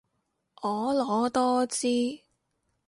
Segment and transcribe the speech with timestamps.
[0.55, 1.87] 婀娜多姿